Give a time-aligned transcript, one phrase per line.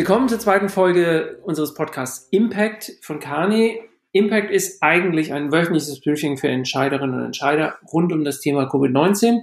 [0.00, 3.82] Willkommen zur zweiten Folge unseres Podcasts Impact von Kani.
[4.12, 9.42] Impact ist eigentlich ein wöchentliches Briefing für Entscheiderinnen und Entscheider rund um das Thema Covid-19.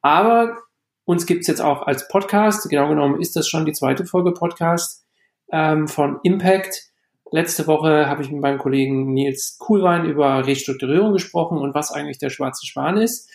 [0.00, 0.56] Aber
[1.04, 2.66] uns gibt es jetzt auch als Podcast.
[2.70, 5.04] Genau genommen ist das schon die zweite Folge Podcast
[5.52, 6.84] ähm, von Impact.
[7.30, 12.16] Letzte Woche habe ich mit meinem Kollegen Nils Kuhlwein über Restrukturierung gesprochen und was eigentlich
[12.16, 13.28] der schwarze Schwan ist.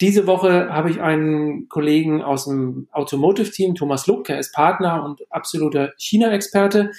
[0.00, 5.22] Diese Woche habe ich einen Kollegen aus dem Automotive-Team, Thomas Luck, er ist Partner und
[5.30, 6.90] absoluter China-Experte.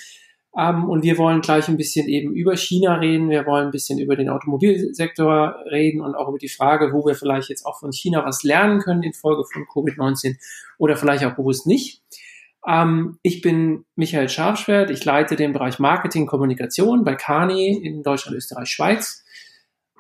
[0.58, 3.30] Ähm, und wir wollen gleich ein bisschen eben über China reden.
[3.30, 7.14] Wir wollen ein bisschen über den Automobilsektor reden und auch über die Frage, wo wir
[7.14, 10.38] vielleicht jetzt auch von China was lernen können infolge von Covid-19
[10.80, 12.02] oder vielleicht auch bewusst nicht.
[12.68, 14.90] Ähm, ich bin Michael Scharfschwert.
[14.90, 19.23] Ich leite den Bereich Marketing, Kommunikation bei Kani in Deutschland, Österreich, Schweiz.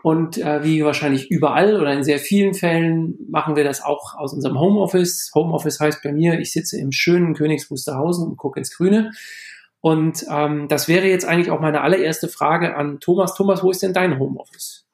[0.07, 4.31] Und äh, wie wahrscheinlich überall oder in sehr vielen Fällen machen wir das auch aus
[4.31, 5.31] unserem Homeoffice.
[5.35, 9.11] Homeoffice heißt bei mir, ich sitze im schönen Königs Wusterhausen und gucke ins Grüne.
[9.81, 13.35] Und ähm, das wäre jetzt eigentlich auch meine allererste Frage an Thomas.
[13.35, 14.85] Thomas, wo ist denn dein Homeoffice?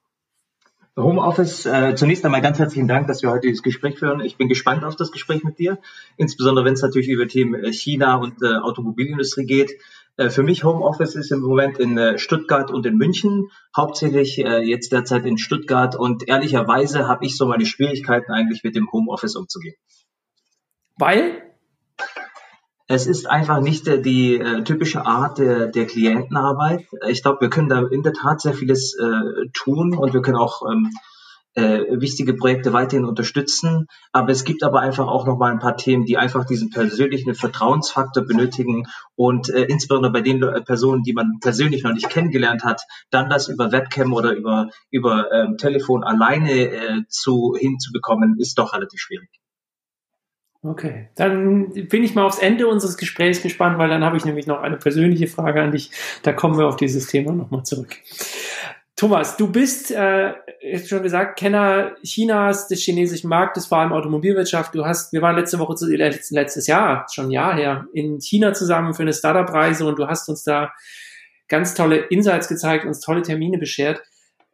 [0.98, 4.20] Homeoffice, äh, zunächst einmal ganz herzlichen Dank, dass wir heute dieses Gespräch führen.
[4.22, 5.78] Ich bin gespannt auf das Gespräch mit dir,
[6.18, 9.74] insbesondere wenn es natürlich über Themen äh, China und äh, Automobilindustrie geht.
[10.18, 14.60] Äh, für mich Homeoffice ist im Moment in äh, Stuttgart und in München, hauptsächlich äh,
[14.60, 19.36] jetzt derzeit in Stuttgart und ehrlicherweise habe ich so meine Schwierigkeiten eigentlich mit dem Homeoffice
[19.36, 19.76] umzugehen.
[20.98, 21.42] Weil?
[22.88, 26.86] Es ist einfach nicht die typische Art der, der Klientenarbeit.
[27.08, 28.96] Ich glaube, wir können da in der Tat sehr vieles
[29.54, 30.92] tun und wir können auch ähm,
[31.56, 33.88] äh, wichtige Projekte weiterhin unterstützen.
[34.12, 37.36] Aber es gibt aber einfach auch noch mal ein paar Themen, die einfach diesen persönlichen
[37.36, 42.64] Vertrauensfaktor benötigen und äh, insbesondere bei den äh, Personen, die man persönlich noch nicht kennengelernt
[42.64, 48.58] hat, dann das über Webcam oder über über ähm, Telefon alleine äh, zu hinzubekommen, ist
[48.58, 49.30] doch relativ schwierig.
[50.66, 54.48] Okay, dann bin ich mal aufs Ende unseres Gesprächs gespannt, weil dann habe ich nämlich
[54.48, 55.92] noch eine persönliche Frage an dich.
[56.24, 57.98] Da kommen wir auf dieses Thema nochmal zurück.
[58.96, 64.76] Thomas, du bist, äh, jetzt schon gesagt, Kenner Chinas, des chinesischen Marktes, vor allem Automobilwirtschaft.
[64.76, 68.54] Du hast, wir waren letzte Woche, zu, letztes Jahr, schon ein Jahr her, in China
[68.54, 70.72] zusammen für eine Startup-Reise und du hast uns da
[71.48, 74.02] ganz tolle Insights gezeigt, uns tolle Termine beschert.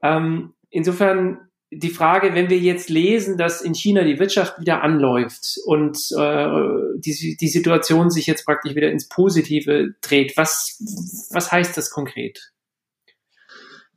[0.02, 5.60] Ähm, insofern die Frage, wenn wir jetzt lesen, dass in China die Wirtschaft wieder anläuft
[5.66, 6.48] und äh,
[6.96, 10.82] die, die Situation sich jetzt praktisch wieder ins Positive dreht, was,
[11.30, 12.52] was heißt das konkret?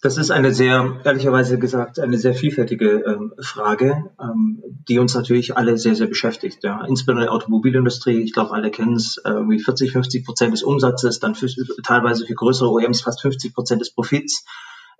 [0.03, 5.57] Das ist eine sehr, ehrlicherweise gesagt, eine sehr vielfältige ähm, Frage, ähm, die uns natürlich
[5.57, 6.65] alle sehr, sehr beschäftigt.
[6.65, 6.85] Ja.
[6.85, 11.21] Insbesondere die Automobilindustrie, ich glaube, alle kennen es, äh, irgendwie 40, 50 Prozent des Umsatzes,
[11.21, 11.47] dann für,
[11.85, 14.45] teilweise für größere OEMs fast 50 Prozent des Profits,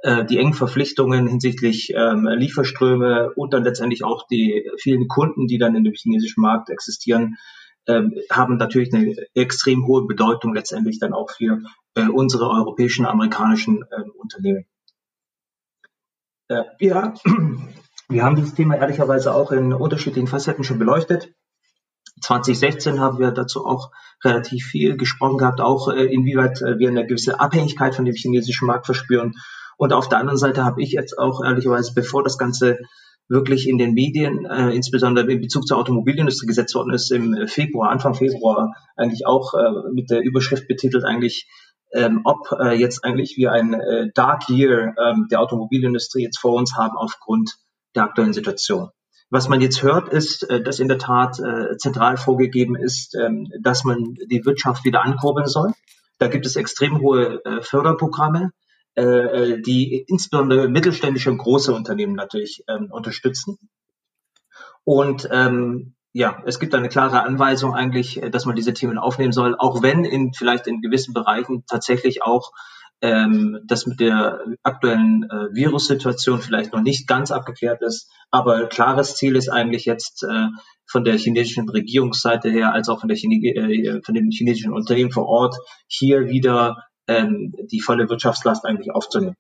[0.05, 5.59] äh, die engen Verpflichtungen hinsichtlich ähm, Lieferströme und dann letztendlich auch die vielen Kunden, die
[5.59, 7.39] dann in dem chinesischen Markt existieren,
[7.89, 11.61] ähm, haben natürlich eine extrem hohe Bedeutung letztendlich dann auch für
[11.97, 14.65] äh, unsere europäischen, amerikanischen äh, Unternehmen.
[16.53, 17.15] Äh, ja,
[18.09, 21.33] wir haben dieses Thema ehrlicherweise auch in unterschiedlichen Facetten schon beleuchtet.
[22.21, 23.91] 2016 haben wir dazu auch
[24.23, 28.67] relativ viel gesprochen gehabt, auch äh, inwieweit äh, wir eine gewisse Abhängigkeit von dem chinesischen
[28.67, 29.35] Markt verspüren.
[29.79, 32.79] Und auf der anderen Seite habe ich jetzt auch ehrlicherweise, bevor das Ganze
[33.29, 37.91] wirklich in den Medien, äh, insbesondere in Bezug zur Automobilindustrie gesetzt worden ist, im Februar,
[37.91, 41.49] Anfang Februar, eigentlich auch äh, mit der Überschrift betitelt, eigentlich
[41.93, 46.55] ähm, ob äh, jetzt eigentlich wir ein äh, Dark Year ähm, der Automobilindustrie jetzt vor
[46.55, 47.59] uns haben aufgrund
[47.95, 48.91] der aktuellen Situation.
[49.31, 53.51] Was man jetzt hört, ist, äh, dass in der Tat äh, zentral vorgegeben ist, ähm,
[53.61, 55.73] dass man die Wirtschaft wieder ankurbeln soll.
[56.19, 58.53] Da gibt es extrem hohe äh, Förderprogramme,
[58.95, 63.59] äh, äh die insbesondere mittelständische und große Unternehmen natürlich ähm, unterstützen.
[64.85, 69.33] Und ähm, ja, es gibt eine klare Anweisung eigentlich, äh, dass man diese Themen aufnehmen
[69.33, 72.53] soll, auch wenn in vielleicht in gewissen Bereichen tatsächlich auch
[73.01, 78.09] ähm, das mit der aktuellen äh, Virussituation vielleicht noch nicht ganz abgeklärt ist.
[78.31, 80.47] Aber klares Ziel ist eigentlich jetzt äh,
[80.87, 85.11] von der chinesischen Regierungsseite her, als auch von, der Chine äh, von den chinesischen Unternehmen
[85.11, 85.57] vor Ort,
[85.89, 89.35] hier wieder ähm, die volle Wirtschaftslast eigentlich aufzunehmen.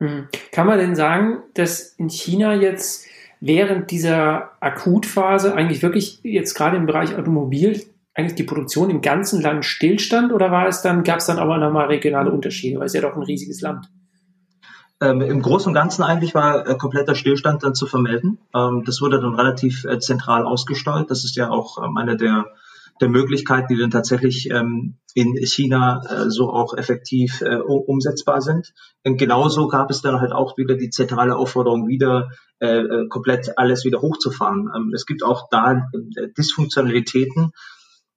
[0.00, 0.28] Hm.
[0.50, 3.06] Kann man denn sagen, dass in China jetzt
[3.40, 7.82] während dieser Akutphase eigentlich wirklich jetzt gerade im Bereich Automobil
[8.14, 11.58] eigentlich die Produktion im ganzen Land stillstand oder war es dann, gab es dann aber
[11.58, 13.88] nochmal regionale Unterschiede, weil es ja doch ein riesiges Land.
[15.00, 18.38] Ähm, Im Großen und Ganzen eigentlich war äh, kompletter Stillstand dann zu vermelden.
[18.54, 21.10] Ähm, das wurde dann relativ äh, zentral ausgesteuert.
[21.10, 22.46] Das ist ja auch ähm, eine der
[23.00, 28.72] der Möglichkeiten, die dann tatsächlich ähm, in China äh, so auch effektiv äh, umsetzbar sind.
[29.04, 32.30] Und genauso gab es dann halt auch wieder die zentrale Aufforderung, wieder
[32.60, 34.70] äh, äh komplett alles wieder hochzufahren.
[34.74, 37.52] Ähm, es gibt auch da äh, Dysfunktionalitäten,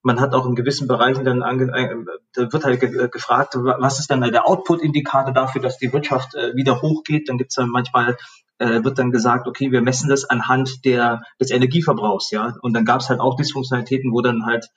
[0.05, 1.95] man hat auch in gewissen Bereichen dann ange, äh,
[2.33, 6.81] da wird halt ge gefragt, was ist dann der Output-Indikator dafür, dass die Wirtschaft wieder
[6.81, 7.29] hochgeht.
[7.29, 8.17] Dann gibt es dann manchmal
[8.59, 12.55] äh, wird dann gesagt, okay, wir messen das anhand der des Energieverbrauchs, ja.
[12.61, 14.67] Und dann gab es halt auch Dysfunktionalitäten, wo dann halt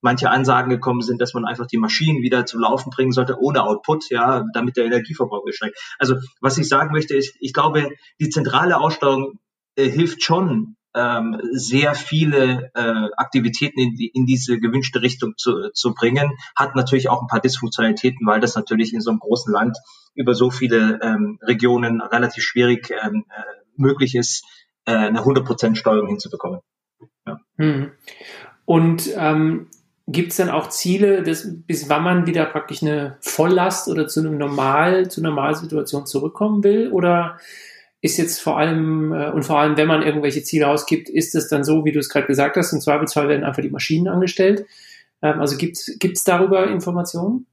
[0.00, 3.64] manche Ansagen gekommen sind, dass man einfach die Maschinen wieder zum Laufen bringen sollte ohne
[3.64, 5.78] Output, ja, damit der Energieverbrauch steigt.
[5.98, 7.90] Also was ich sagen möchte ist, ich glaube,
[8.20, 9.38] die zentrale Aussteuerung
[9.76, 15.70] äh, hilft schon, ähm, sehr viele äh, Aktivitäten in, die, in diese gewünschte Richtung zu,
[15.72, 19.52] zu bringen, hat natürlich auch ein paar Dysfunktionalitäten, weil das natürlich in so einem großen
[19.52, 19.78] Land
[20.14, 23.42] über so viele ähm, Regionen relativ schwierig ähm, äh,
[23.76, 24.44] möglich ist,
[24.84, 26.60] äh, eine 100% Steuerung hinzubekommen.
[27.26, 27.38] Ja.
[27.56, 27.92] Hm.
[28.64, 29.68] Und ähm,
[30.08, 34.20] gibt es dann auch Ziele, dass, bis wann man wieder praktisch eine Volllast oder zu
[34.20, 36.90] einem Normal, zu einer Normalsituation zurückkommen will?
[36.90, 37.38] Oder
[38.00, 41.48] ist jetzt vor allem, äh, und vor allem, wenn man irgendwelche Ziele ausgibt, ist es
[41.48, 44.66] dann so, wie du es gerade gesagt hast, im Zweifelsfall werden einfach die Maschinen angestellt.
[45.22, 47.46] Ähm, also gibt es darüber Informationen?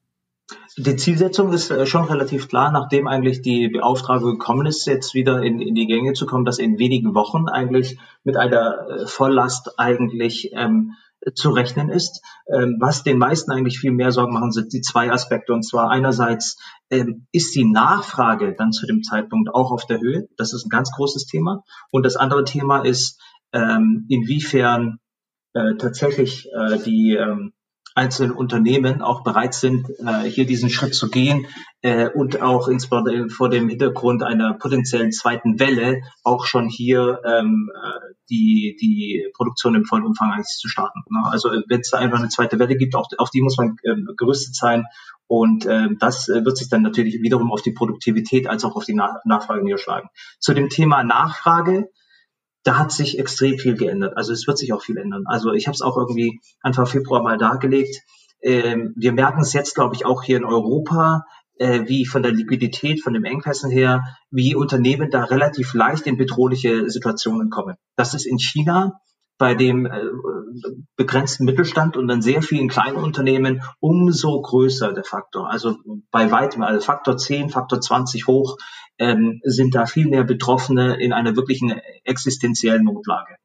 [0.77, 5.41] Die Zielsetzung ist äh, schon relativ klar, nachdem eigentlich die Beauftragung gekommen ist, jetzt wieder
[5.41, 9.79] in, in die Gänge zu kommen, dass in wenigen Wochen eigentlich mit einer äh, Volllast
[9.79, 10.93] eigentlich ähm,
[11.33, 12.21] zu rechnen ist.
[12.53, 15.53] Ähm, was den meisten eigentlich viel mehr Sorgen machen, sind die zwei Aspekte.
[15.53, 16.57] Und zwar einerseits
[16.89, 20.27] ähm, ist die Nachfrage dann zu dem Zeitpunkt auch auf der Höhe.
[20.37, 21.63] Das ist ein ganz großes Thema.
[21.91, 23.19] Und das andere Thema ist,
[23.53, 24.99] ähm, inwiefern
[25.53, 27.17] äh, tatsächlich äh, die
[27.95, 31.47] einzelnen Unternehmen auch bereit sind, äh, hier diesen Schritt zu gehen
[32.15, 37.19] und auch insbesondere vor dem Hintergrund einer potenziellen zweiten Welle auch schon hier
[38.29, 41.01] die, die Produktion im vollen Umfang eigentlich zu starten.
[41.09, 41.21] Ne?
[41.25, 43.95] Also wenn es da einfach eine zweite Welle gibt, auch auf die muss man äh,
[44.17, 44.85] gerüstet sein
[45.27, 48.85] und äh, das äh, wird sich dann natürlich wiederum auf die Produktivität als auch auf
[48.85, 50.09] die Nach Nachfrage niederschlagen.
[50.39, 51.89] Zu dem Thema Nachfrage
[52.65, 54.17] da hat sich extrem viel geändert.
[54.17, 55.25] Also es wird sich auch viel ändern.
[55.27, 58.01] Also ich habe es auch irgendwie Anfang Februar mal dargelegt.
[58.41, 61.25] Ähm, wir merken es jetzt, glaube ich, auch hier in Europa,
[61.57, 66.17] äh, wie von der Liquidität, von dem Engpässen her, wie Unternehmen da relativ leicht in
[66.17, 67.75] bedrohliche Situationen kommen.
[67.95, 68.99] Das ist in China
[69.37, 70.01] bei dem äh,
[70.95, 75.49] begrenzten Mittelstand und dann sehr vielen kleinen Unternehmen umso größer der Faktor.
[75.49, 75.75] Also
[76.11, 78.57] bei weitem, also Faktor 10, Faktor 20 hoch,
[78.97, 81.71] ähm, sind da viel mehr Betroffene in einer wirklichen
[82.05, 83.35] existenziellen Notlage.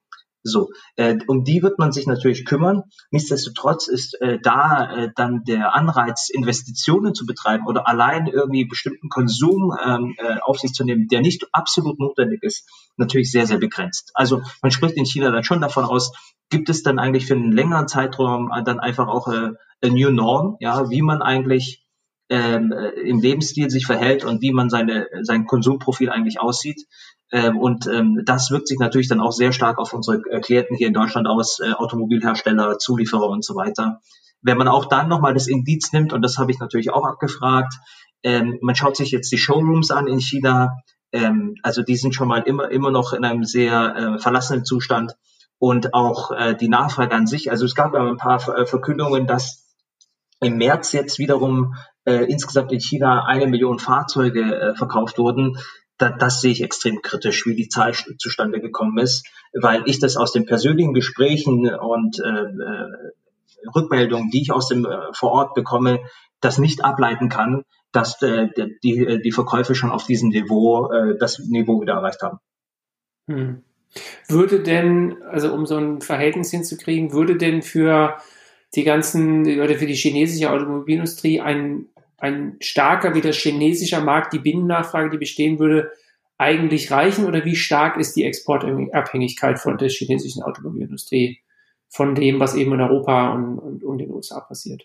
[0.42, 2.84] So, äh, um die wird man sich natürlich kümmern.
[3.10, 9.08] Nichtsdestotrotz ist äh, da äh, dann der Anreiz, Investitionen zu betreiben oder allein irgendwie bestimmten
[9.08, 13.58] Konsum ähm, äh, auf sich zu nehmen, der nicht absolut notwendig ist, natürlich sehr, sehr
[13.58, 14.12] begrenzt.
[14.14, 16.12] Also man spricht in China dann schon davon aus,
[16.48, 19.50] gibt es dann eigentlich für einen längeren Zeitraum dann einfach auch äh,
[19.82, 21.86] a New Norm, ja, wie man eigentlich
[22.30, 26.86] ähm, äh, im Lebensstil sich verhält und wie man seine, sein Konsumprofil eigentlich aussieht.
[27.32, 30.88] Ähm, und ähm, das wirkt sich natürlich dann auch sehr stark auf unsere Klienten hier
[30.88, 34.00] in Deutschland aus, äh, Automobilhersteller, Zulieferer und so weiter.
[34.42, 37.74] Wenn man auch dann nochmal das Indiz nimmt, und das habe ich natürlich auch abgefragt,
[38.22, 40.76] ähm, man schaut sich jetzt die Showrooms an in China,
[41.12, 45.14] ähm, also die sind schon mal immer, immer noch in einem sehr äh, verlassenen Zustand
[45.58, 47.50] und auch äh, die Nachfrage an sich.
[47.50, 49.68] Also es gab ein paar äh, Verkündungen, dass
[50.40, 51.74] im März jetzt wiederum
[52.04, 55.58] äh, insgesamt in China eine Million Fahrzeuge äh, verkauft wurden,
[56.00, 60.16] da, das sehe ich extrem kritisch, wie die Zahl zustande gekommen ist, weil ich das
[60.16, 65.54] aus den persönlichen Gesprächen und äh, äh, Rückmeldungen, die ich aus dem äh, vor Ort
[65.54, 66.00] bekomme,
[66.40, 68.48] das nicht ableiten kann, dass äh,
[68.82, 72.38] die, die Verkäufe schon auf diesem Niveau äh, das Niveau wieder erreicht haben.
[73.28, 73.62] Hm.
[74.28, 78.16] Würde denn, also um so ein Verhältnis hinzukriegen, würde denn für
[78.74, 81.86] die ganzen, oder für die chinesische Automobilindustrie ein,
[82.20, 85.90] ein starker wie der chinesischer Markt, die Binnennachfrage, die bestehen würde,
[86.38, 87.26] eigentlich reichen?
[87.26, 91.40] Oder wie stark ist die Exportabhängigkeit von der chinesischen Automobilindustrie
[91.88, 94.84] von dem, was eben in Europa und, und, und den USA passiert?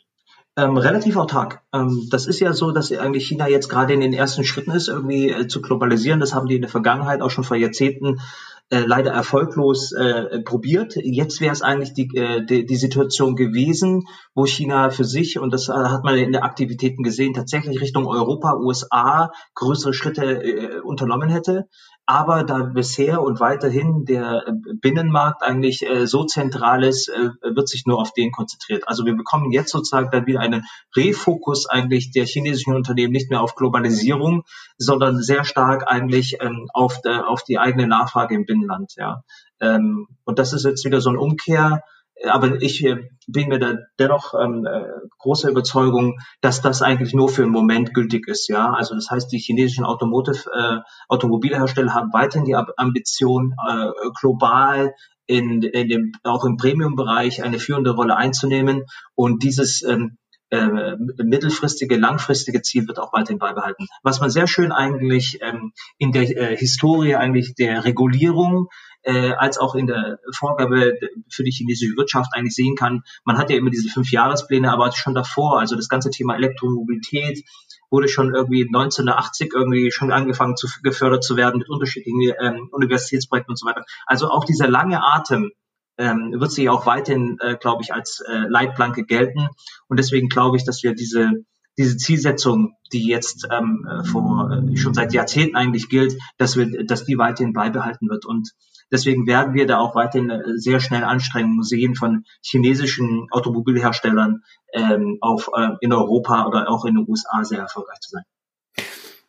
[0.58, 1.62] Ähm, relativ autark.
[1.74, 4.88] Ähm, das ist ja so, dass eigentlich China jetzt gerade in den ersten Schritten ist,
[4.88, 6.22] irgendwie äh, zu globalisieren.
[6.22, 8.22] Das haben die in der Vergangenheit auch schon vor Jahrzehnten
[8.70, 10.96] äh, leider erfolglos äh, probiert.
[10.96, 15.54] Jetzt wäre es eigentlich die, äh, die, die Situation gewesen, wo China für sich, und
[15.54, 20.80] das äh, hat man in den Aktivitäten gesehen, tatsächlich Richtung Europa, USA größere Schritte äh,
[20.80, 21.68] unternommen hätte.
[22.08, 24.46] Aber da bisher und weiterhin der
[24.80, 28.88] Binnenmarkt eigentlich äh, so zentral ist, äh, wird sich nur auf den konzentriert.
[28.88, 33.42] Also wir bekommen jetzt sozusagen dann wieder einen Refokus eigentlich der chinesischen Unternehmen nicht mehr
[33.42, 34.44] auf Globalisierung,
[34.78, 38.94] sondern sehr stark eigentlich ähm, auf, äh, auf die eigene Nachfrage im Binnenland.
[38.98, 39.24] Ja.
[39.60, 41.82] Ähm, und das ist jetzt wieder so ein Umkehr
[42.24, 44.86] aber ich äh, bin mir da dennoch ähm, äh,
[45.20, 48.48] großer Überzeugung, dass das eigentlich nur für einen Moment gültig ist.
[48.48, 50.78] Ja, also das heißt, die chinesischen Automotive äh,
[51.10, 53.88] Automobilhersteller haben weiterhin die Ambition, äh,
[54.20, 54.94] global
[55.28, 58.84] in, in dem, auch im Premium-Bereich eine führende Rolle einzunehmen.
[59.16, 60.18] Und dieses ähm,
[60.52, 63.88] äh, mittelfristige, langfristige Ziel wird auch weiterhin beibehalten.
[64.04, 68.68] Was man sehr schön eigentlich ähm, in der äh, Historie eigentlich der Regulierung
[69.06, 70.98] äh, als auch in der Vorgabe
[71.30, 74.92] für die chinesische Wirtschaft eigentlich sehen kann, man hat ja immer diese fünf Jahrespläne, aber
[74.92, 77.44] schon davor, also das ganze Thema Elektromobilität
[77.90, 83.52] wurde schon irgendwie 1980 irgendwie schon angefangen zu gefördert zu werden mit unterschiedlichen ähm, Universitätsprojekten
[83.52, 83.86] und so weiter.
[84.06, 85.52] Also auch dieser lange Atem
[85.98, 89.48] ähm, wird sich auch weiterhin, äh, glaube ich, als äh, Leitplanke gelten.
[89.88, 91.46] Und deswegen glaube ich, dass wir diese
[91.78, 97.04] diese Zielsetzung, die jetzt ähm, vor äh, schon seit Jahrzehnten eigentlich gilt, dass wir, dass
[97.04, 98.26] die weiterhin beibehalten wird.
[98.26, 98.52] Und
[98.92, 105.18] deswegen werden wir da auch weiterhin äh, sehr schnell Anstrengungen sehen von chinesischen Automobilherstellern ähm,
[105.22, 108.24] auf äh, in Europa oder auch in den USA sehr erfolgreich zu sein.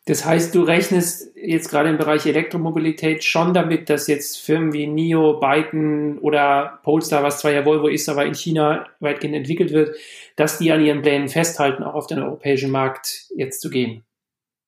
[0.07, 4.87] Das heißt, du rechnest jetzt gerade im Bereich Elektromobilität schon damit, dass jetzt Firmen wie
[4.87, 9.97] NIO, Byton oder Polestar, was zwar ja Volvo ist, aber in China weitgehend entwickelt wird,
[10.37, 14.05] dass die an ihren Plänen festhalten, auch auf den europäischen Markt jetzt zu gehen.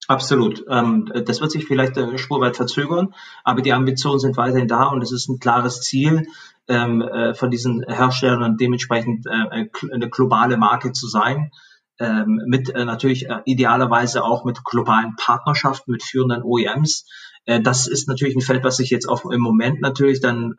[0.09, 0.65] Absolut.
[0.67, 3.13] Ähm, das wird sich vielleicht äh, spurweit verzögern,
[3.43, 6.25] aber die Ambitionen sind weiterhin da und es ist ein klares Ziel
[6.67, 11.51] ähm, äh, von diesen Herstellern und dementsprechend äh, eine globale Marke zu sein
[11.99, 17.05] ähm, mit äh, natürlich äh, idealerweise auch mit globalen Partnerschaften mit führenden OEMs.
[17.45, 20.55] Äh, das ist natürlich ein Feld, was sich jetzt auch im Moment natürlich dann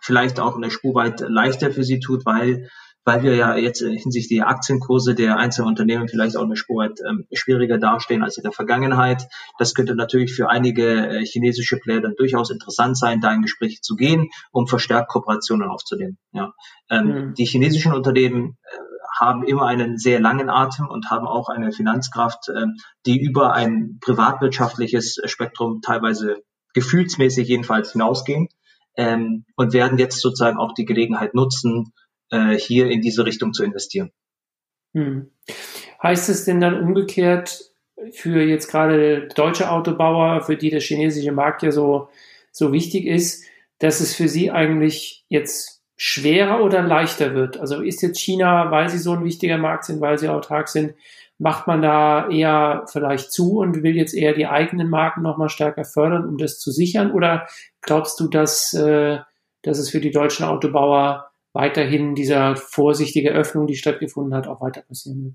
[0.00, 2.70] vielleicht auch eine Spur weit leichter für sie tut, weil
[3.06, 6.98] weil wir ja jetzt hinsichtlich der Aktienkurse der einzelnen Unternehmen vielleicht auch eine Spur weit
[7.08, 9.28] ähm, schwieriger dastehen als in der Vergangenheit.
[9.58, 13.80] Das könnte natürlich für einige äh, chinesische Player dann durchaus interessant sein, da in Gespräche
[13.80, 16.18] zu gehen, um verstärkt Kooperationen aufzunehmen.
[16.32, 16.52] Ja.
[16.90, 17.34] Ähm, mhm.
[17.34, 18.76] Die chinesischen Unternehmen äh,
[19.20, 22.66] haben immer einen sehr langen Atem und haben auch eine Finanzkraft, äh,
[23.06, 26.42] die über ein privatwirtschaftliches Spektrum teilweise
[26.74, 28.48] gefühlsmäßig jedenfalls hinausgehen
[28.96, 31.92] ähm, und werden jetzt sozusagen auch die Gelegenheit nutzen,
[32.30, 34.12] äh, hier in diese Richtung zu investieren.
[34.94, 35.30] Hm.
[36.02, 37.72] Heißt es denn dann umgekehrt
[38.12, 42.08] für jetzt gerade deutsche Autobauer, für die der chinesische Markt ja so,
[42.50, 43.44] so wichtig ist,
[43.78, 47.58] dass es für sie eigentlich jetzt schwerer oder leichter wird?
[47.58, 50.94] Also ist jetzt China, weil sie so ein wichtiger Markt sind, weil sie autark sind,
[51.38, 55.84] macht man da eher vielleicht zu und will jetzt eher die eigenen Marken nochmal stärker
[55.84, 57.12] fördern, um das zu sichern?
[57.12, 57.46] Oder
[57.82, 59.18] glaubst du, dass, äh,
[59.62, 61.25] dass es für die deutschen Autobauer
[61.56, 65.34] weiterhin dieser vorsichtige Öffnung, die stattgefunden hat, auch weiter passieren wird?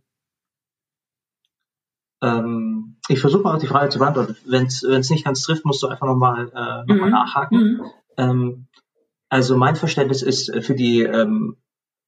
[2.23, 4.37] Ähm, ich versuche mal auf die Frage zu beantworten.
[4.45, 7.11] Wenn es nicht ganz trifft, musst du einfach nochmal äh, noch mhm.
[7.11, 7.59] nachhaken.
[7.59, 7.81] Mhm.
[8.17, 8.67] Ähm,
[9.29, 11.57] also mein Verständnis ist äh, für die ähm,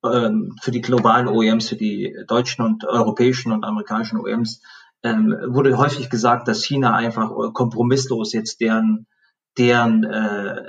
[0.03, 4.61] ähm, für die globalen OEMs, für die deutschen und europäischen und amerikanischen OEMs
[5.03, 9.07] ähm, wurde häufig gesagt, dass China einfach äh, kompromisslos jetzt deren
[9.57, 10.67] deren äh,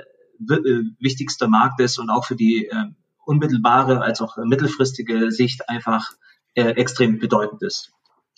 [0.49, 2.85] äh, wichtigster Markt ist und auch für die äh,
[3.25, 6.11] unmittelbare als auch mittelfristige Sicht einfach
[6.53, 7.95] äh, extrem bedeutend ist.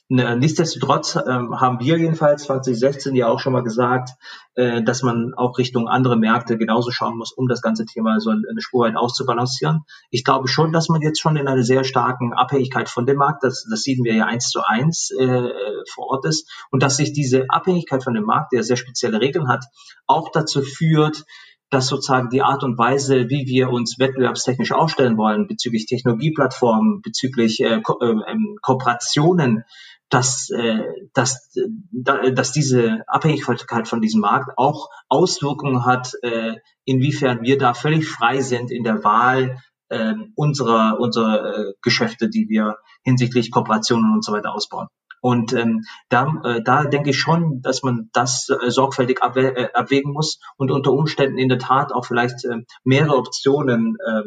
[0.10, 4.12] Ne, nichtsdestotrotz ähm, haben wir jedenfalls 2016 ja auch schon mal gesagt,
[4.56, 8.30] äh, dass man auch Richtung andere Märkte genauso schauen muss, um das ganze Thema so
[8.30, 9.82] eine Spur weit auszubalancieren.
[10.10, 13.44] Ich glaube schon, dass man jetzt schon in einer sehr starken Abhängigkeit von dem Markt,
[13.44, 15.50] das, das sehen wir ja eins zu eins äh,
[15.94, 19.50] vor Ort ist, und dass sich diese Abhängigkeit von dem Markt, der sehr spezielle Regeln
[19.50, 19.66] hat,
[20.06, 21.26] auch dazu führt,
[21.70, 27.60] dass sozusagen die Art und Weise, wie wir uns wettbewerbstechnisch aufstellen wollen, bezüglich Technologieplattformen, bezüglich
[27.60, 29.64] äh, Ko äh, ähm, Kooperationen,
[30.10, 30.84] dass, äh,
[31.14, 36.56] dass, äh, dass diese Abhängigkeit von diesem Markt auch Auswirkungen hat, äh,
[36.86, 39.60] inwiefern wir da völlig frei sind in der Wahl
[39.90, 44.88] äh, unserer, unserer äh, Geschäfte, die wir hinsichtlich Kooperationen und so weiter ausbauen.
[45.22, 49.70] Und ähm, da, äh, da denke ich schon, dass man das äh, sorgfältig abwä äh,
[49.74, 54.22] abwägen muss und unter Umständen in der Tat auch vielleicht äh, mehrere Optionen äh,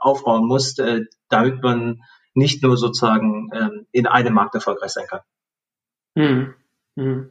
[0.00, 2.02] aufbauen muss, äh, damit man
[2.34, 5.20] nicht nur sozusagen ähm, in einem Markt erfolgreich sein kann.
[6.16, 6.54] Hm.
[6.96, 7.30] Hm.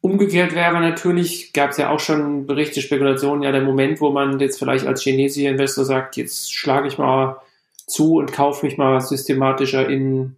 [0.00, 4.38] Umgekehrt wäre natürlich, gab es ja auch schon Berichte, Spekulationen, ja der Moment, wo man
[4.38, 7.40] jetzt vielleicht als chinesischer Investor sagt, jetzt schlage ich mal
[7.86, 10.36] zu und kaufe mich mal systematischer in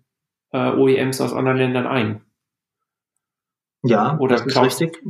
[0.52, 2.22] äh, OEMs aus anderen Ländern ein.
[3.82, 5.02] Ja, Oder das ist richtig.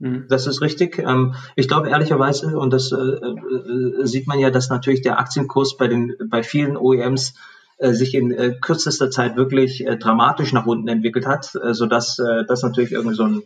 [0.00, 0.26] Hm.
[0.28, 0.98] Das ist richtig.
[0.98, 5.76] Ähm, ich glaube ehrlicherweise, und das äh, äh, sieht man ja, dass natürlich der Aktienkurs
[5.76, 7.34] bei den bei vielen OEMs
[7.78, 12.92] äh, sich in kürzester Zeit wirklich dramatisch nach unten entwickelt hat, sodass äh, das natürlich
[12.92, 13.42] irgendwie so ein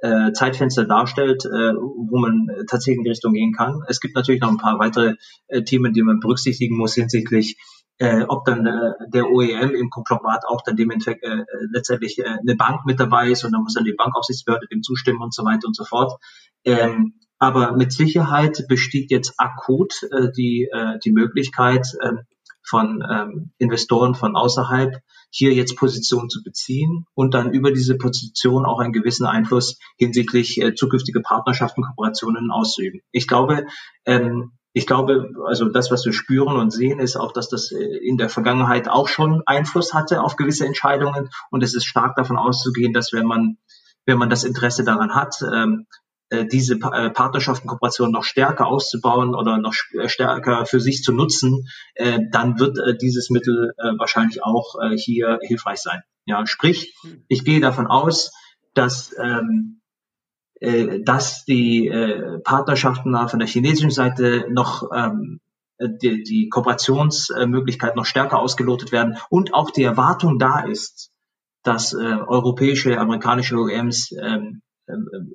[0.00, 3.82] Zeitfenster darstellt, wo man tatsächlich in die Richtung gehen kann.
[3.88, 5.16] Es gibt natürlich noch ein paar weitere
[5.64, 7.56] Themen, die man berücksichtigen muss hinsichtlich
[7.98, 11.16] äh, ob dann äh, der OEM im Konglomerat auch dann dem äh,
[11.72, 15.20] letztendlich äh, eine Bank mit dabei ist und dann muss dann die Bankaufsichtsbehörde dem zustimmen
[15.20, 16.20] und so weiter und so fort.
[16.64, 22.12] Ähm, Aber mit Sicherheit besteht jetzt akut äh, die, äh, die Möglichkeit äh,
[22.62, 25.00] von ähm, Investoren von außerhalb,
[25.30, 30.60] hier jetzt Position zu beziehen und dann über diese Position auch einen gewissen Einfluss hinsichtlich
[30.60, 33.00] äh, zukünftige Partnerschaften, Kooperationen auszuüben.
[33.12, 33.66] Ich glaube,
[34.04, 37.82] ähm, ich glaube, also das, was wir spüren und sehen, ist auch, dass das äh,
[37.82, 41.30] in der Vergangenheit auch schon Einfluss hatte auf gewisse Entscheidungen.
[41.50, 43.58] Und es ist stark davon auszugehen, dass wenn man,
[44.06, 45.86] wenn man das Interesse daran hat, ähm,
[46.30, 49.74] äh, diese äh, Partnerschaften, Kooperationen noch stärker auszubauen oder noch
[50.06, 51.66] stärker für sich zu nutzen,
[52.30, 56.02] dann wird dieses Mittel wahrscheinlich auch hier hilfreich sein.
[56.26, 56.94] Ja, sprich,
[57.26, 58.30] ich gehe davon aus,
[58.74, 59.77] dass ähm, äh,
[60.60, 65.40] dass die äh, Partnerschaften von der chinesischen Seite noch ähm,
[65.80, 71.12] die, die Kooperationsmöglichkeiten noch stärker ausgelotet werden und auch die Erwartung da ist,
[71.62, 74.94] dass äh, europäische, amerikanische OEMs ähm, äh,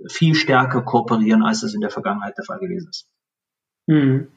[0.10, 3.08] viel stärker kooperieren, als das in der Vergangenheit der Fall gewesen ist.
[3.88, 4.28] Hm.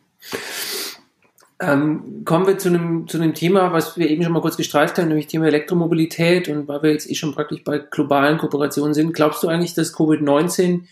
[1.58, 4.98] Ähm, kommen wir zu einem, zu einem Thema, was wir eben schon mal kurz gestreift
[4.98, 6.48] haben, nämlich Thema Elektromobilität.
[6.48, 9.94] Und weil wir jetzt eh schon praktisch bei globalen Kooperationen sind, glaubst du eigentlich, dass
[9.94, 10.82] Covid-19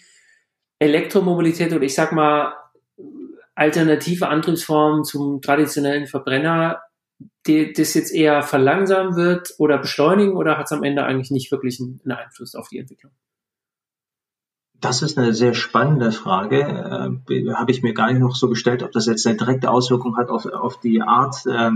[0.79, 2.55] Elektromobilität oder ich sag mal
[3.55, 6.83] alternative Antriebsformen zum traditionellen Verbrenner,
[7.47, 11.53] die, das jetzt eher verlangsamen wird oder beschleunigen oder hat es am Ende eigentlich nicht
[11.53, 13.13] wirklich einen, einen Einfluss auf die Entwicklung?
[14.81, 16.61] Das ist eine sehr spannende Frage.
[16.61, 20.17] Äh, Habe ich mir gar nicht noch so gestellt, ob das jetzt eine direkte Auswirkung
[20.17, 21.71] hat auf, auf die Art äh,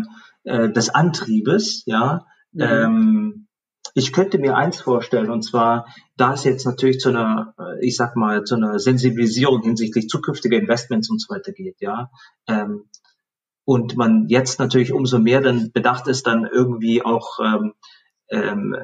[0.45, 1.85] äh, des Antriebes.
[1.87, 2.63] Ja, mhm.
[2.63, 3.47] ähm,
[3.95, 5.87] ich könnte mir eins vorstellen, und zwar,
[6.17, 10.59] da es jetzt natürlich zu einer, äh, ich sag mal, zu einer Sensibilisierung hinsichtlich zukünftiger
[10.59, 12.11] Investments und so weiter geht, ja.
[12.47, 12.85] Ähm,
[13.65, 17.75] und man jetzt natürlich umso mehr dann bedacht ist, dann irgendwie auch ähm,
[18.31, 18.75] ähm,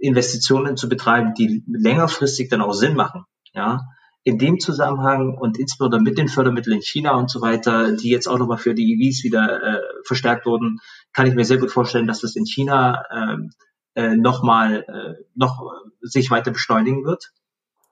[0.00, 3.24] Investitionen zu betreiben, die längerfristig dann auch Sinn machen.
[3.58, 3.88] Ja,
[4.22, 8.28] in dem Zusammenhang und insbesondere mit den Fördermitteln in China und so weiter, die jetzt
[8.28, 10.78] auch nochmal für die EVs wieder äh, verstärkt wurden,
[11.12, 13.50] kann ich mir sehr gut vorstellen, dass das in China ähm,
[13.94, 17.32] äh, nochmal äh, noch sich weiter beschleunigen wird.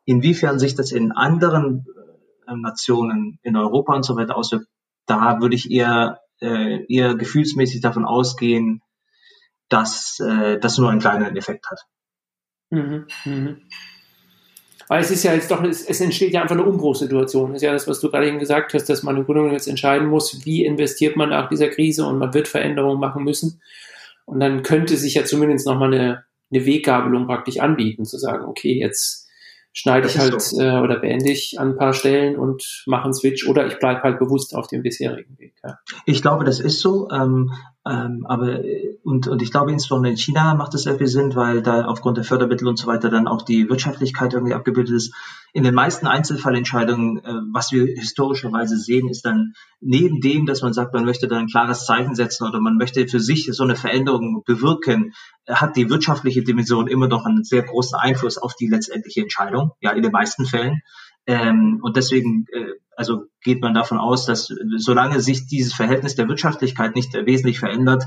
[0.04, 1.84] Inwiefern sich das in anderen
[2.46, 4.68] äh, Nationen in Europa und so weiter auswirkt,
[5.06, 8.82] da würde ich eher, äh, eher gefühlsmäßig davon ausgehen,
[9.68, 11.80] dass äh, das nur einen kleinen Effekt hat.
[12.70, 13.56] Mhm, mh.
[14.88, 17.52] Weil es ist ja jetzt doch, es, es entsteht ja einfach eine Umbruchssituation.
[17.52, 19.66] Das ist ja das, was du gerade eben gesagt hast, dass man im Grunde jetzt
[19.66, 23.60] entscheiden muss, wie investiert man nach dieser Krise und man wird Veränderungen machen müssen.
[24.26, 28.78] Und dann könnte sich ja zumindest nochmal eine, eine Weggabelung praktisch anbieten, zu sagen, okay,
[28.78, 29.26] jetzt
[29.72, 30.60] schneide ich halt so.
[30.60, 34.02] äh, oder beende ich an ein paar Stellen und mache einen Switch oder ich bleibe
[34.02, 35.54] halt bewusst auf dem bisherigen Weg.
[35.62, 35.78] Ja.
[36.06, 37.10] Ich glaube, das ist so.
[37.10, 37.52] Ähm,
[37.86, 38.64] ähm, aber
[39.06, 42.16] und, und ich glaube insbesondere in China macht es sehr viel Sinn, weil da aufgrund
[42.16, 45.14] der Fördermittel und so weiter dann auch die Wirtschaftlichkeit irgendwie abgebildet ist.
[45.52, 50.72] In den meisten Einzelfallentscheidungen, äh, was wir historischerweise sehen, ist dann neben dem, dass man
[50.72, 53.76] sagt, man möchte da ein klares Zeichen setzen oder man möchte für sich so eine
[53.76, 55.12] Veränderung bewirken,
[55.48, 59.92] hat die wirtschaftliche Dimension immer noch einen sehr großen Einfluss auf die letztendliche Entscheidung, ja,
[59.92, 60.80] in den meisten Fällen.
[61.28, 66.28] Ähm, und deswegen, äh, also geht man davon aus, dass solange sich dieses Verhältnis der
[66.28, 68.04] Wirtschaftlichkeit nicht wesentlich verändert,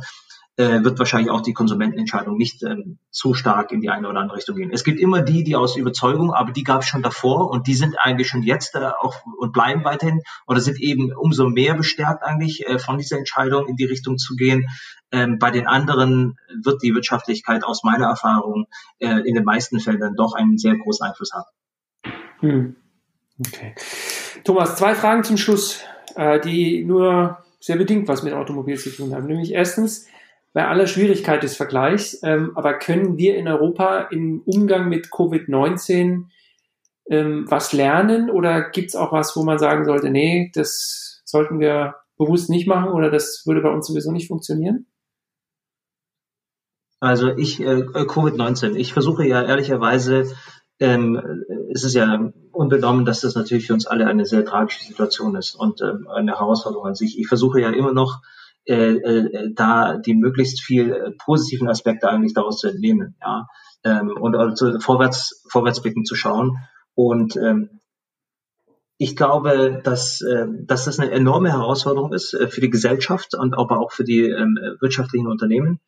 [0.59, 4.37] äh, wird wahrscheinlich auch die Konsumentenentscheidung nicht ähm, zu stark in die eine oder andere
[4.37, 4.71] Richtung gehen.
[4.73, 7.75] Es gibt immer die, die aus Überzeugung, aber die gab es schon davor und die
[7.75, 12.23] sind eigentlich schon jetzt äh, auch und bleiben weiterhin oder sind eben umso mehr bestärkt
[12.23, 14.67] eigentlich äh, von dieser Entscheidung in die Richtung zu gehen.
[15.13, 18.65] Ähm, bei den anderen wird die Wirtschaftlichkeit aus meiner Erfahrung
[18.97, 21.49] äh, in den meisten Fällen dann doch einen sehr großen Einfluss haben.
[22.41, 22.75] Hm.
[23.47, 23.75] Okay.
[24.43, 29.15] Thomas, zwei Fragen zum Schluss, äh, die nur sehr bedingt was mit Automobil zu tun
[29.15, 29.25] haben.
[29.25, 30.07] Nämlich erstens,
[30.53, 36.25] bei aller Schwierigkeit des Vergleichs, ähm, aber können wir in Europa im Umgang mit Covid-19
[37.09, 41.59] ähm, was lernen oder gibt es auch was, wo man sagen sollte, nee, das sollten
[41.59, 44.87] wir bewusst nicht machen oder das würde bei uns sowieso nicht funktionieren?
[46.99, 50.27] Also ich, äh, Covid-19, ich versuche ja ehrlicherweise
[50.79, 55.35] ähm, es ist ja unbenommen, dass das natürlich für uns alle eine sehr tragische Situation
[55.35, 57.19] ist und ähm, eine Herausforderung an sich.
[57.19, 58.21] Ich versuche ja immer noch,
[58.69, 63.47] äh, äh, da die möglichst viel äh, positiven Aspekte eigentlich daraus zu entnehmen, ja,
[63.83, 66.57] ähm, und also vorwärts, vorwärtsblickend zu schauen.
[66.93, 67.81] Und ähm,
[68.97, 73.79] ich glaube, dass, äh, dass das eine enorme Herausforderung ist für die Gesellschaft und aber
[73.79, 75.79] auch für die ähm, wirtschaftlichen Unternehmen.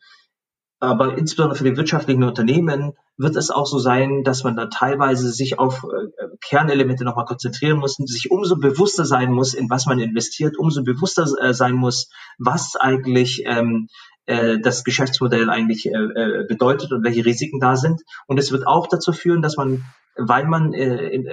[0.82, 5.32] Aber insbesondere für die wirtschaftlichen Unternehmen wird es auch so sein, dass man da teilweise
[5.32, 10.00] sich auf äh, Kernelemente nochmal konzentrieren muss, sich umso bewusster sein muss, in was man
[10.00, 13.90] investiert, umso bewusster äh, sein muss, was eigentlich ähm,
[14.26, 18.02] äh, das Geschäftsmodell eigentlich äh, äh bedeutet und welche Risiken da sind.
[18.26, 19.84] Und es wird auch dazu führen, dass man,
[20.16, 21.30] weil man äh, in,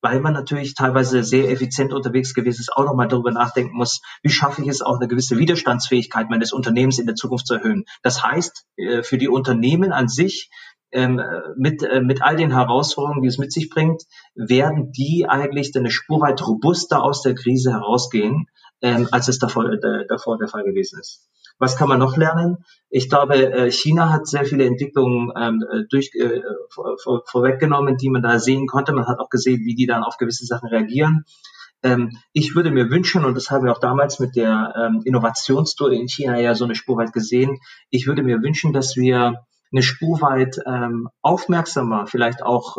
[0.00, 4.30] weil man natürlich teilweise sehr effizient unterwegs gewesen ist, auch nochmal darüber nachdenken muss, wie
[4.30, 7.84] schaffe ich es auch eine gewisse Widerstandsfähigkeit meines Unternehmens in der Zukunft zu erhöhen.
[8.02, 10.50] Das heißt, äh, für die Unternehmen an sich
[10.90, 11.20] ähm,
[11.56, 15.90] mit, äh, mit all den Herausforderungen, die es mit sich bringt, werden die eigentlich eine
[15.90, 18.46] Spur weit robuster aus der Krise herausgehen,
[18.80, 21.28] ähm, als es davor, äh, davor der Fall gewesen ist.
[21.58, 22.64] Was kann man noch lernen?
[22.88, 26.40] Ich glaube, äh, China hat sehr viele Entwicklungen ähm, durch, äh,
[26.70, 28.92] vor, vorweggenommen, die man da sehen konnte.
[28.92, 31.24] Man hat auch gesehen, wie die dann auf gewisse Sachen reagieren.
[31.82, 35.92] Ähm, ich würde mir wünschen, und das haben wir auch damals mit der ähm, Innovationstour
[35.92, 37.58] in China ja so eine Spur weit gesehen,
[37.90, 42.78] ich würde mir wünschen, dass wir eine Spur weit ähm, aufmerksamer, vielleicht auch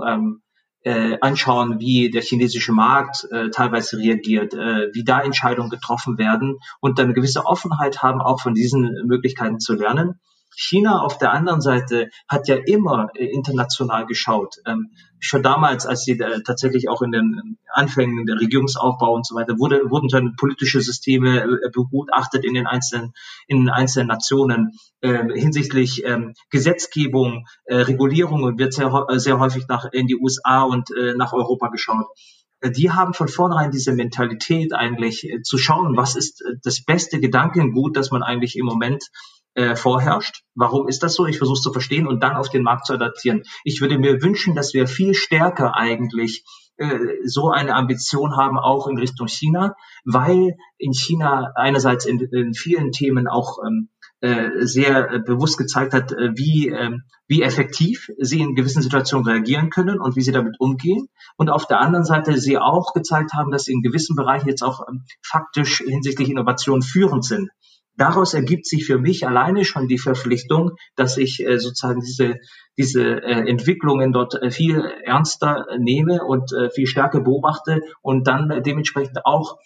[0.83, 6.57] äh, anschauen, wie der chinesische Markt äh, teilweise reagiert, äh, wie da Entscheidungen getroffen werden
[6.79, 10.19] und dann gewisse Offenheit haben, auch von diesen Möglichkeiten zu lernen.
[10.59, 14.55] China auf der anderen Seite hat ja immer äh, international geschaut.
[14.65, 19.35] Ähm, schon damals, als sie äh, tatsächlich auch in den Anfängen der Regierungsaufbau und so
[19.35, 23.13] weiter, wurde, wurden dann politische Systeme äh, begutachtet in den einzelnen,
[23.47, 30.07] in den einzelnen Nationen äh, hinsichtlich ähm, Gesetzgebung, Regulierung wird sehr, sehr häufig nach in
[30.07, 32.07] die USA und nach Europa geschaut
[32.61, 38.11] die haben von vornherein diese Mentalität eigentlich zu schauen, was ist das beste Gedankengut, das
[38.11, 39.05] man eigentlich im Moment
[39.55, 40.43] äh, vorherrscht.
[40.55, 41.25] Warum ist das so?
[41.25, 43.43] Ich versuche es zu verstehen und dann auf den Markt zu adaptieren.
[43.63, 46.43] Ich würde mir wünschen, dass wir viel stärker eigentlich
[46.77, 52.53] äh, so eine Ambition haben, auch in Richtung China, weil in China einerseits in, in
[52.53, 53.89] vielen Themen auch ähm,
[54.21, 59.27] äh, sehr äh, bewusst gezeigt hat, äh, wie, ähm, wie effektiv sie in gewissen Situationen
[59.27, 61.07] reagieren können und wie sie damit umgehen.
[61.37, 64.63] Und auf der anderen Seite sie auch gezeigt haben, dass sie in gewissen Bereichen jetzt
[64.63, 67.49] auch ähm, faktisch hinsichtlich Innovation führend sind
[67.99, 72.39] daraus ergibt sich für mich alleine schon die Verpflichtung, dass ich äh, sozusagen diese,
[72.77, 78.63] diese äh, Entwicklungen dort äh, viel ernster nehme und äh, viel stärker beobachte und dann
[78.63, 79.57] dementsprechend auch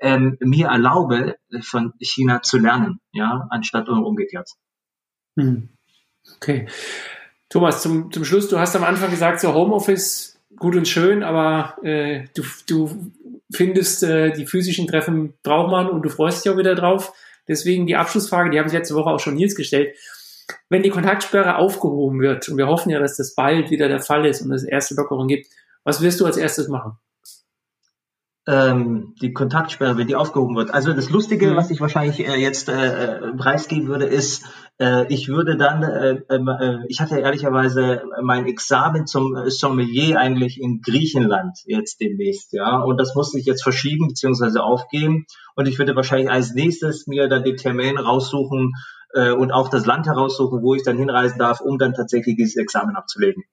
[0.00, 4.50] ähm, mir erlaube, von China zu lernen, ja, anstatt umgekehrt.
[5.38, 5.68] Hm.
[6.36, 6.66] Okay.
[7.48, 11.76] Thomas, zum, zum Schluss, du hast am Anfang gesagt, so Homeoffice gut und schön, aber
[11.82, 13.12] äh, du, du
[13.52, 17.12] findest, äh, die physischen Treffen braucht man und du freust dich auch wieder drauf.
[17.48, 19.96] Deswegen die Abschlussfrage, die haben Sie letzte Woche auch schon Nils gestellt.
[20.68, 24.26] Wenn die Kontaktsperre aufgehoben wird, und wir hoffen ja, dass das bald wieder der Fall
[24.26, 25.46] ist und es erste Lockerung gibt,
[25.84, 26.98] was wirst du als erstes machen?
[28.46, 30.74] Ähm, die Kontaktsperre, wenn die aufgehoben wird.
[30.74, 31.56] Also das Lustige, mhm.
[31.56, 34.44] was ich wahrscheinlich äh, jetzt äh, äh, preisgeben würde, ist,
[34.78, 40.60] äh, ich würde dann, äh, ähm, äh, ich hatte ehrlicherweise mein Examen zum Sommelier eigentlich
[40.60, 45.78] in Griechenland jetzt demnächst, ja, und das musste ich jetzt verschieben beziehungsweise aufgeben und ich
[45.78, 48.72] würde wahrscheinlich als nächstes mir dann den Termin raussuchen
[49.14, 52.56] äh, und auch das Land heraussuchen, wo ich dann hinreisen darf, um dann tatsächlich dieses
[52.56, 53.44] Examen abzulegen.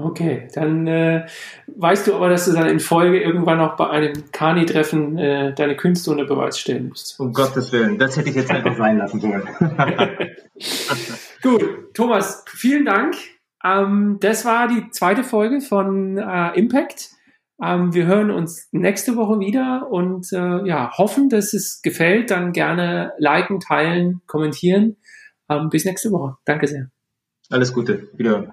[0.00, 1.26] Okay, dann äh,
[1.66, 5.76] weißt du aber, dass du dann in Folge irgendwann auch bei einem Kani-Treffen äh, deine
[5.76, 7.18] Künste unter Beweis stellen musst.
[7.18, 9.42] Um Gottes Willen, das hätte ich jetzt einfach sein lassen sollen.
[11.42, 13.16] Gut, Thomas, vielen Dank.
[13.64, 17.10] Ähm, das war die zweite Folge von äh, Impact.
[17.60, 22.30] Ähm, wir hören uns nächste Woche wieder und äh, ja, hoffen, dass es gefällt.
[22.30, 24.96] Dann gerne liken, teilen, kommentieren.
[25.48, 26.36] Ähm, bis nächste Woche.
[26.44, 26.90] Danke sehr.
[27.50, 28.08] Alles Gute.
[28.14, 28.52] Wiederhören.